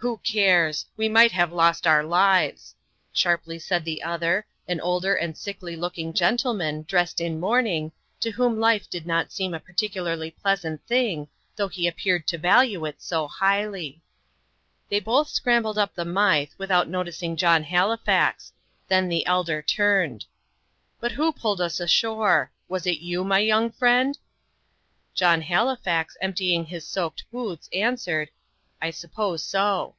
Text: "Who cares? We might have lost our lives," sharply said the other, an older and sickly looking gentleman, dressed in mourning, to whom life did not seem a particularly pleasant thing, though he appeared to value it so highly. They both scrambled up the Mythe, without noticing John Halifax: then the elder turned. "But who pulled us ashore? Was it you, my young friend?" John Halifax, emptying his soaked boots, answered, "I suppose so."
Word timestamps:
"Who 0.00 0.18
cares? 0.18 0.86
We 0.96 1.08
might 1.08 1.32
have 1.32 1.50
lost 1.52 1.84
our 1.84 2.04
lives," 2.04 2.76
sharply 3.12 3.58
said 3.58 3.84
the 3.84 4.04
other, 4.04 4.46
an 4.68 4.80
older 4.80 5.16
and 5.16 5.36
sickly 5.36 5.74
looking 5.74 6.12
gentleman, 6.14 6.84
dressed 6.86 7.20
in 7.20 7.40
mourning, 7.40 7.90
to 8.20 8.30
whom 8.30 8.60
life 8.60 8.88
did 8.88 9.08
not 9.08 9.32
seem 9.32 9.54
a 9.54 9.58
particularly 9.58 10.30
pleasant 10.30 10.86
thing, 10.86 11.26
though 11.56 11.66
he 11.66 11.88
appeared 11.88 12.28
to 12.28 12.38
value 12.38 12.84
it 12.84 13.02
so 13.02 13.26
highly. 13.26 14.00
They 14.88 15.00
both 15.00 15.30
scrambled 15.30 15.78
up 15.78 15.96
the 15.96 16.04
Mythe, 16.04 16.50
without 16.58 16.88
noticing 16.88 17.34
John 17.34 17.64
Halifax: 17.64 18.52
then 18.86 19.08
the 19.08 19.26
elder 19.26 19.62
turned. 19.62 20.26
"But 21.00 21.10
who 21.10 21.32
pulled 21.32 21.60
us 21.60 21.80
ashore? 21.80 22.52
Was 22.68 22.86
it 22.86 23.00
you, 23.00 23.24
my 23.24 23.40
young 23.40 23.72
friend?" 23.72 24.16
John 25.12 25.42
Halifax, 25.42 26.16
emptying 26.20 26.66
his 26.66 26.86
soaked 26.86 27.24
boots, 27.32 27.68
answered, 27.72 28.30
"I 28.80 28.90
suppose 28.92 29.42
so." 29.42 29.96